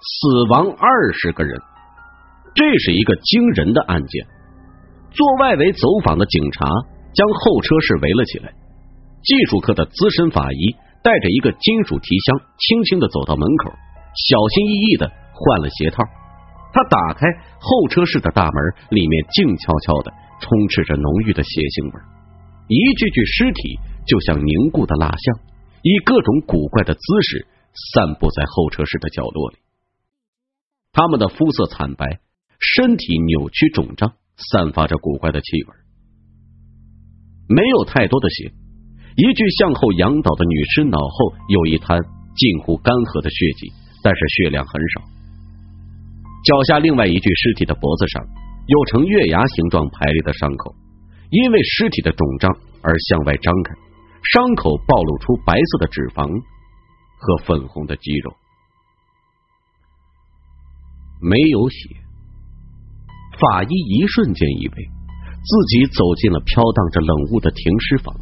[0.00, 1.60] 死亡二十个人，
[2.54, 4.26] 这是一个惊人的案件。
[5.10, 6.66] 做外围走访的警察
[7.12, 8.52] 将候车室围了起来，
[9.24, 13.70] 技术科的资深法医带着一个金属提箱，轻轻的走到门口，
[14.28, 16.04] 小心翼翼的换了鞋套。
[16.72, 17.26] 他打开
[17.58, 18.54] 候车室的大门，
[18.90, 22.00] 里面静悄悄的，充斥着浓郁的血腥味。
[22.68, 25.36] 一具具尸体就像凝固的蜡像，
[25.82, 27.46] 以各种古怪的姿势
[27.94, 29.56] 散布在候车室的角落里。
[30.98, 32.18] 他们的肤色惨白，
[32.58, 35.68] 身体扭曲肿胀，散发着古怪的气味。
[37.48, 38.50] 没有太多的血，
[39.14, 42.00] 一具向后仰倒的女尸脑后有一滩
[42.34, 43.70] 近乎干涸的血迹，
[44.02, 45.02] 但是血量很少。
[46.42, 48.26] 脚下另外一具尸体的脖子上
[48.66, 50.74] 有呈月牙形状排列的伤口，
[51.30, 52.50] 因为尸体的肿胀
[52.82, 53.72] 而向外张开，
[54.34, 58.34] 伤口暴露出白色的脂肪和粉红的肌肉。
[61.20, 61.88] 没有血，
[63.38, 64.74] 法医一瞬间以为
[65.42, 68.14] 自己走进了飘荡着冷雾的停尸房，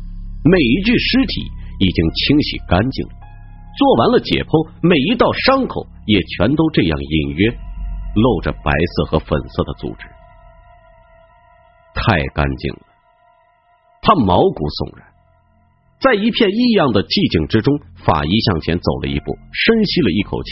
[0.45, 3.13] 每一具尸体已经清洗干净了，
[3.79, 7.59] 做完了解剖，每一道伤口也全都这样隐约。
[8.17, 10.09] 露着白色和粉色的组织，
[11.93, 12.81] 太干净了。
[14.01, 15.05] 他毛骨悚然，
[16.01, 17.77] 在一片异样的寂静之中，
[18.09, 20.49] 法医向前走了一步，深吸了一口气，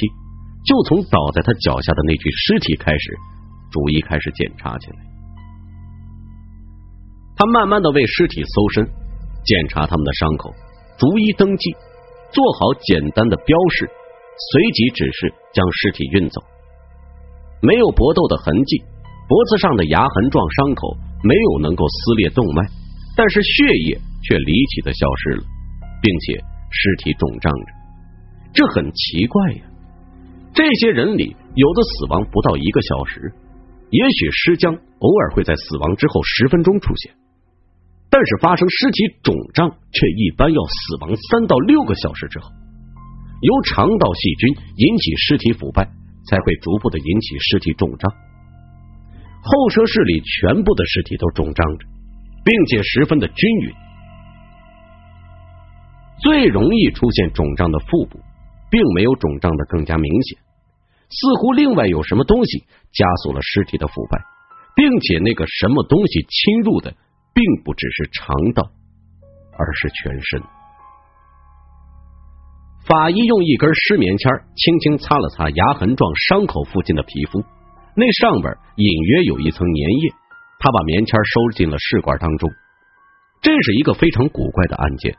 [0.64, 3.16] 就从倒在他脚下的那具尸体开始，
[3.70, 4.96] 逐一开始检查起来。
[7.36, 8.86] 他慢慢的为尸体搜身，
[9.44, 10.54] 检查他们的伤口，
[10.96, 11.76] 逐一登记，
[12.32, 13.84] 做好简单的标示，
[14.52, 16.40] 随即指示将尸体运走。
[17.60, 18.82] 没有搏斗的痕迹，
[19.28, 22.64] 脖子上的牙痕状伤口没有能够撕裂动脉，
[23.16, 25.44] 但是血液却离奇的消失了，
[26.00, 27.66] 并且尸体肿胀着，
[28.54, 29.64] 这很奇怪呀。
[30.54, 33.32] 这些人里有的死亡不到一个小时，
[33.90, 37.12] 也许尸僵偶尔会在死亡之后十分钟出现，
[38.08, 42.50] 但是发生尸体肿胀却一般要死亡三到六个小时之后，
[43.42, 45.90] 由肠道细菌引起尸体腐败。
[46.26, 48.10] 才会逐步的引起尸体肿胀。
[49.42, 51.86] 候车室里全部的尸体都肿胀着，
[52.42, 53.74] 并且十分的均匀。
[56.22, 58.18] 最容易出现肿胀的腹部，
[58.74, 60.36] 并没有肿胀的更加明显，
[61.08, 64.18] 似乎另外有什么东西加速了尸体的腐败，
[64.74, 66.90] 并且那个什么东西侵入的，
[67.32, 68.66] 并不只是肠道，
[69.56, 70.42] 而是全身。
[72.84, 77.44] 法医用一根湿棉签轻轻擦了擦牙痕状伤口附近的皮肤，
[77.94, 80.12] 那上边隐约有一层粘液。
[80.58, 82.50] 他把棉签收进了试管当中。
[83.40, 85.14] 这是一个非常古怪的案件，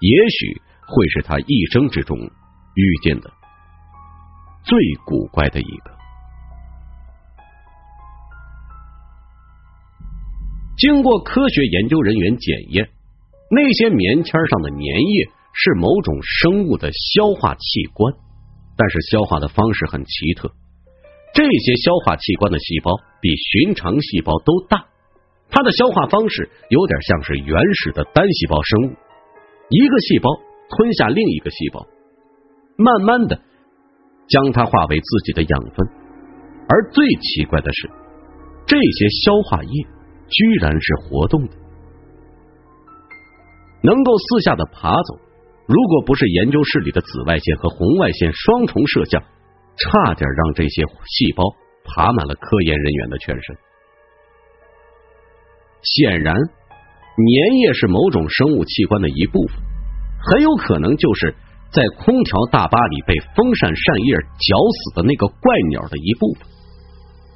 [0.00, 2.18] 也许会是他一生之中
[2.74, 3.30] 遇见的
[4.64, 5.92] 最古怪的一个。
[10.76, 12.90] 经过科学研究人员检验，
[13.50, 15.30] 那些棉签上的粘液。
[15.54, 18.14] 是某种生物的消化器官，
[18.74, 20.50] 但是消化的方式很奇特。
[21.34, 24.86] 这些消化器官的细胞比寻常细胞都大，
[25.50, 28.96] 它的消化方式有点像是原始的单细胞生物，
[29.68, 30.30] 一个细胞
[30.70, 31.86] 吞下另一个细胞，
[32.76, 33.40] 慢慢的
[34.28, 35.88] 将它化为自己的养分。
[36.68, 37.90] 而最奇怪的是，
[38.66, 39.68] 这些消化液
[40.28, 41.56] 居然是活动的，
[43.82, 45.18] 能够四下的爬走。
[45.66, 49.22] 如果不是研究室里的紫外线和红外线双重摄像，
[49.76, 51.44] 差点让这些细胞
[51.84, 53.56] 爬满了科研人员的全身。
[55.82, 59.56] 显然，粘液是某种生物器官的一部分，
[60.30, 61.34] 很有可能就是
[61.72, 66.46] 在空调大巴里被风扇扇叶绞死的那个怪鸟的一部分。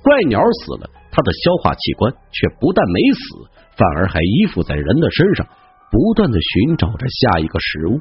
[0.02, 5.46] 怪鸟死了，它的消化器官却不但没死，反而还依附在人的身上，
[5.90, 7.98] 不断的寻找着下一个食物。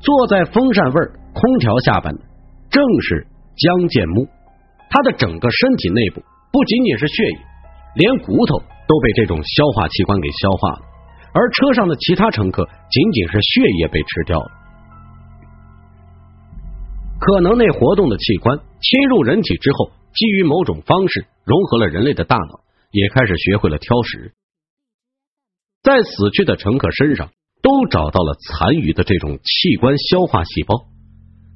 [0.00, 1.00] 坐在风扇味
[1.32, 2.20] 空调下边的
[2.68, 3.26] 正是
[3.56, 4.28] 江建木，
[4.90, 6.20] 他的整个身体内部
[6.52, 7.38] 不仅仅是血液，
[7.96, 10.91] 连骨头都被这种消化器官给消化了。
[11.34, 14.50] 而车上的其他乘客仅仅是血液被吃掉了，
[17.20, 24.32] 可能那活动的器官侵入人体之后，基于某种方式融合了人类的大脑，也开始学会了挑食，
[25.82, 27.30] 在死去的乘客身上。
[27.62, 30.74] 都找到了残余的这种器官消化细胞，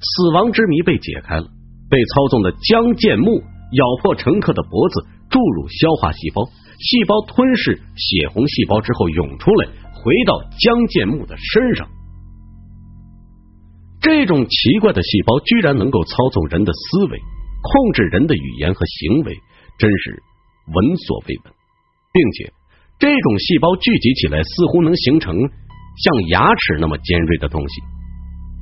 [0.00, 1.48] 死亡之谜被解开了。
[1.90, 6.44] 被操纵的江建木咬破乘客的脖子，注入消化细胞，
[6.78, 11.88] 细胞吞噬血红细胞之后涌出来，回到江建木的身上。
[14.00, 19.34] 这种奇怪的细胞居然能够操纵人的思维，控制人的语言和行为，
[19.78, 20.22] 真是
[20.72, 21.52] 闻所未闻，
[22.12, 22.52] 并且
[22.98, 27.82] 这种细胞聚集起来，似乎能形成像牙齿那么尖锐的东西。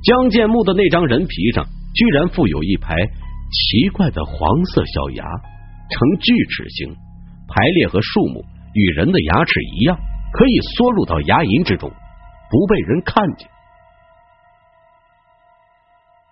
[0.03, 2.95] 江建木的那张人皮上居然附有一排
[3.51, 5.25] 奇怪的黄色小牙，
[5.89, 6.95] 呈锯齿形，
[7.47, 8.43] 排列和数目
[8.73, 9.97] 与人的牙齿一样，
[10.33, 13.49] 可以缩入到牙龈之中，不被人看见。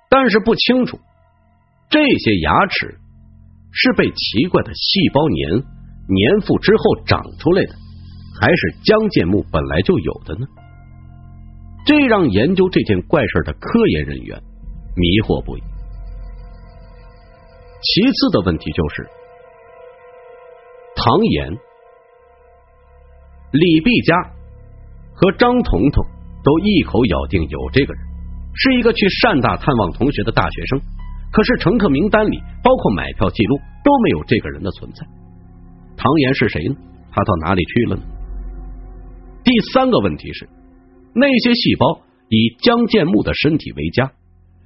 [0.09, 0.99] 但是不清楚
[1.89, 2.99] 这些牙齿
[3.71, 5.61] 是被奇怪的细胞粘
[6.05, 7.75] 粘附之后长出来的，
[8.39, 10.45] 还是江建木本来就有的呢？
[11.85, 14.41] 这让研究这件怪事的科研人员
[14.95, 15.61] 迷惑不已。
[17.81, 19.09] 其次的问题就是，
[21.03, 21.51] 唐岩、
[23.51, 24.15] 李碧佳
[25.13, 26.05] 和张彤彤
[26.45, 28.01] 都一口咬定有这个人。
[28.55, 30.79] 是一个去汕大探望同学的大学生，
[31.33, 35.05] 可是乘客名单里包括买票记录都没有这个人的存在。
[35.97, 36.75] 唐岩是谁呢？
[37.11, 38.01] 他到哪里去了呢？
[39.43, 40.47] 第三个问题是，
[41.13, 44.13] 那些细胞以江建木的身体为家，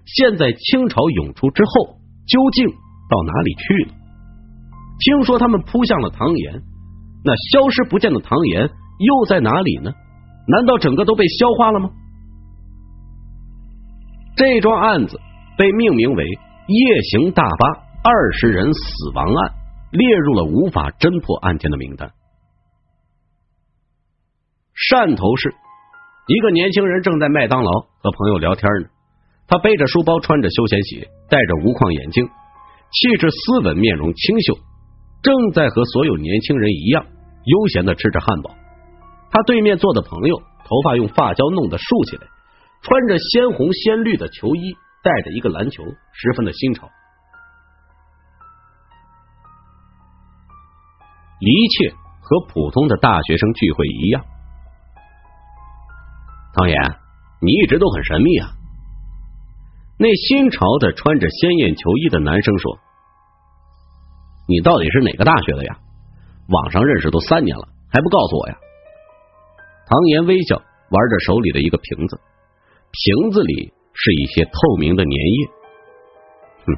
[0.06, 1.98] 现在清朝涌出之后，
[2.28, 2.68] 究竟
[3.10, 3.98] 到哪里去了？
[5.00, 6.62] 听说他们扑向了唐岩，
[7.24, 8.62] 那消失不见的唐岩
[9.00, 9.92] 又在哪里呢？
[10.48, 11.90] 难道整个都被消化了吗？
[14.36, 15.20] 这桩案子
[15.58, 16.24] 被命名为
[16.68, 17.68] “夜行大巴
[18.04, 19.52] 二十人死亡案”，
[19.92, 22.12] 列入了无法侦破案件的名单。
[24.90, 25.54] 汕头市
[26.28, 28.90] 一个年轻人正在麦当劳和朋友聊天呢，
[29.48, 34.58] 他背着书包，穿着休闲鞋，戴着无框眼镜，气质斯文，面容清秀，
[35.22, 37.06] 正在和所有年轻人一样
[37.44, 38.52] 悠闲的吃着汉堡。
[39.30, 42.28] 他对面坐的朋友头发用发胶弄得竖起来。
[42.80, 44.62] 穿着鲜红鲜绿的球衣，
[45.04, 45.84] 带着一个篮球，
[46.14, 46.88] 十分的新潮。
[51.40, 51.92] 一切
[52.22, 54.24] 和普通的大学生聚会一样。
[56.54, 56.78] 唐岩，
[57.42, 58.50] 你一直都很神秘啊。
[59.98, 62.78] 那新潮的穿着鲜艳球衣的男生说
[64.48, 65.78] ：“你到底是哪个大学的呀？
[66.50, 68.56] 网上认识都三年了，还不告诉我呀？”
[69.86, 72.20] 唐岩微笑，玩着手里的一个瓶子。
[72.90, 75.48] 瓶子里是一些透明的粘液，
[76.66, 76.76] 哼，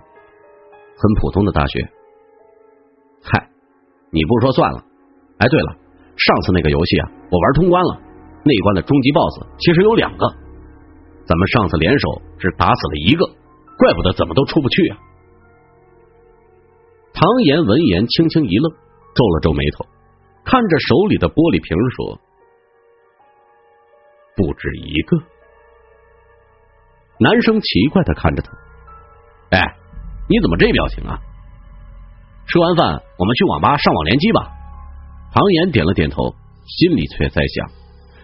[0.98, 1.88] 很普通的大学。
[3.22, 3.50] 嗨，
[4.12, 4.84] 你不说算了。
[5.38, 5.78] 哎，对了，
[6.18, 8.02] 上次那个游戏啊，我玩通关了。
[8.44, 10.26] 那关的终极 BOSS 其实有两个，
[11.26, 13.26] 咱们上次联手只打死了一个，
[13.78, 14.98] 怪不得怎么都出不去啊。
[17.20, 18.72] 唐岩闻言轻轻一愣，
[19.14, 19.86] 皱了皱眉头，
[20.46, 22.16] 看着手里的玻璃瓶说
[24.40, 25.20] ：“不止一个。”
[27.20, 28.56] 男生奇怪的看着他，
[29.52, 29.60] 哎，
[30.30, 31.20] 你怎么这表情啊？
[32.48, 34.56] 吃完饭我们去网吧上网联机吧。
[35.36, 36.24] 唐岩点了点头，
[36.64, 37.68] 心里却在想，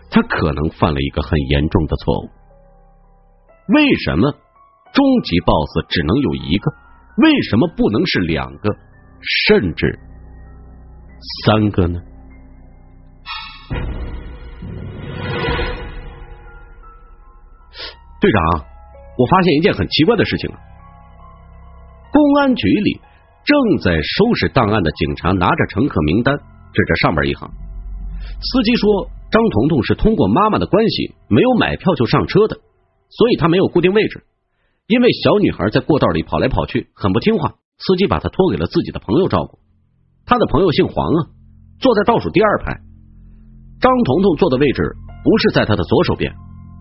[0.07, 2.31] 他可能犯了一个很严重的错误。
[3.75, 6.71] 为什么终极 BOSS 只能有一个？
[7.17, 8.75] 为什么不能是两个，
[9.47, 9.99] 甚至
[11.45, 12.01] 三个呢？
[18.21, 18.65] 队长。
[19.17, 20.59] 我发现一件很奇怪的事情啊！
[22.11, 22.99] 公安局里
[23.45, 26.35] 正在收拾档案的警察拿着乘客名单，
[26.73, 27.49] 指着上面一行，
[28.41, 32.57] 司机说：“张彤彤是通过妈妈的关系没有买票就上车的，
[33.09, 34.21] 所以他没有固定位置。
[34.87, 39.57] 因为小女孩在过道里跑来跑去，很不听话，司机把她托给了自己的朋友照顾。
[40.25, 41.19] 他的朋友姓黄啊，
[41.79, 42.73] 坐在倒数第二排。
[43.81, 44.81] 张彤彤坐的位置
[45.23, 46.33] 不是在他的左手边，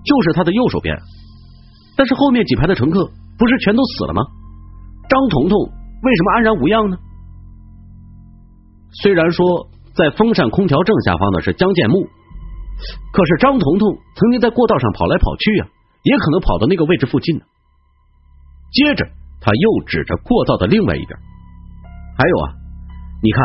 [0.05, 0.97] 就是他的右手边。”
[1.97, 3.09] 但是后面几排的乘客
[3.39, 4.23] 不是全都死了吗？
[5.09, 6.97] 张彤彤为什么安然无恙呢？
[9.03, 12.05] 虽然说在风扇空调正下方的是江建木，
[13.13, 15.69] 可是张彤彤曾经在过道上跑来跑去啊，
[16.03, 17.45] 也可能跑到那个位置附近呢。
[18.75, 19.07] 接着
[19.41, 21.19] 他又指着过道的另外一边，
[22.19, 22.53] 还有啊，
[23.23, 23.45] 你看，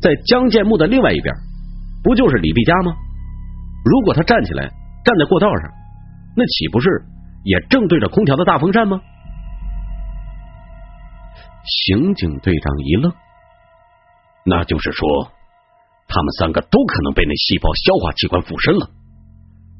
[0.00, 1.34] 在江建木的另外一边，
[2.02, 2.96] 不就是李碧佳吗？
[3.84, 4.64] 如果他站起来
[5.04, 5.70] 站在过道上，
[6.36, 6.88] 那岂不是？
[7.44, 9.00] 也正对着空调的大风扇吗？
[11.64, 13.12] 刑警队长一愣，
[14.44, 15.30] 那就是说，
[16.08, 18.88] 他们三个都可能被那细胞消化器官附身了。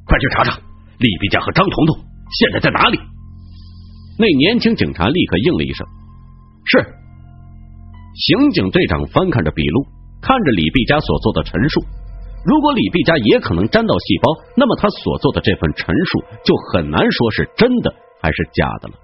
[0.05, 0.57] 快去查查
[0.99, 1.99] 李碧佳和张彤彤
[2.39, 3.16] 现在在哪里。
[4.19, 5.87] 那年轻警察立刻应了一声
[6.65, 6.85] ：“是。”
[8.17, 9.87] 刑警队长翻看着笔录，
[10.23, 11.85] 看着李碧佳所做的陈述，
[12.47, 18.95] 如果李碧佳也可能沾到细胞，那么他所做的这份陈述就很难说是真的还是假的了。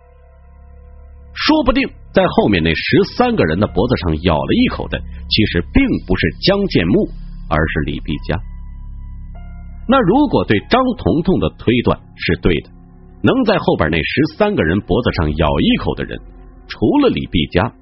[1.34, 7.08] 说不定在后面那十三个人的脖子上咬了一口的，其实并不是江建木，
[7.50, 8.40] 而是李碧佳。
[9.88, 12.70] 那如果对张彤彤的推断是对的，
[13.22, 16.20] 能在后边那十三个人脖子上咬一口的人，
[16.68, 17.72] 除了李碧佳，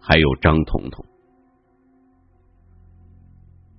[0.00, 1.04] 还有张彤彤。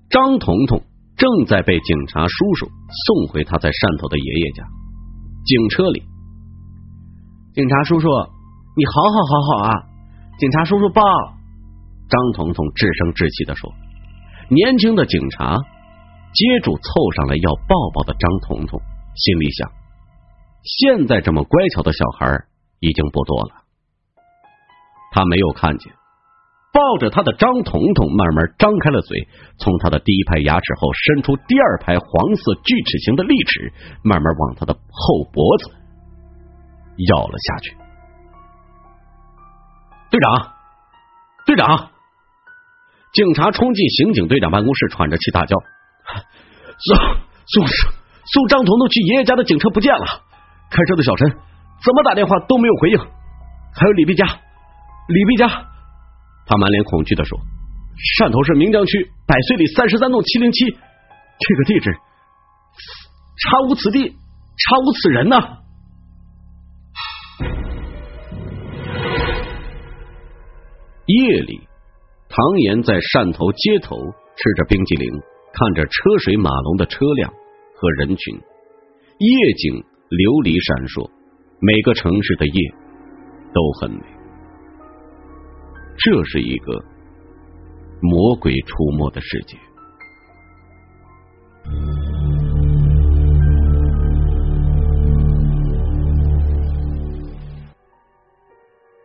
[0.09, 0.81] 张彤彤
[1.17, 2.67] 正在被警察叔叔
[3.05, 4.63] 送回他在汕头的爷爷家。
[5.43, 6.03] 警车里，
[7.53, 8.07] 警察叔叔，
[8.75, 9.71] 你好好好好啊！
[10.37, 11.01] 警察叔叔抱。
[12.07, 13.73] 张彤彤稚声稚气的说。
[14.49, 15.57] 年轻的警察
[16.31, 18.79] 接住凑上来要抱抱的张彤彤，
[19.15, 19.71] 心里想：
[20.67, 22.45] 现在这么乖巧的小孩
[22.79, 23.63] 已经不多了。
[25.11, 25.93] 他没有看见。
[26.73, 35.71] 抱着他的张彤彤慢慢张开了嘴，从他的第一排牙齿后伸出第二排黄色锯齿形的利齿，慢慢往他的后脖子
[37.09, 37.75] 咬了下去。
[40.11, 40.53] 队长，
[41.47, 41.89] 队长！
[43.11, 45.57] 警察冲进刑警队长办公室，喘着气大叫
[46.77, 46.97] ：“送
[47.47, 50.05] 送送张彤彤去爷爷家的警车不见了！
[50.69, 51.29] 开车的小陈
[51.83, 52.99] 怎么打电话都没有回应，
[53.73, 55.47] 还有李碧佳，李碧佳。”
[56.45, 57.37] 他满脸恐惧的说
[58.19, 61.91] ：“汕头市明江区百岁里三十三栋七零七，这个地址
[63.43, 65.35] 查无此地，查无此人呐！”
[71.07, 71.67] 夜里，
[72.27, 75.09] 唐岩在汕头街头吃着冰激凌，
[75.53, 77.31] 看着车水马龙的车辆
[77.75, 81.11] 和人群，夜景琉璃闪烁，
[81.59, 82.73] 每个城市的夜
[83.53, 83.99] 都很美。
[85.97, 86.85] 这是一个
[88.01, 89.57] 魔鬼出没的世界。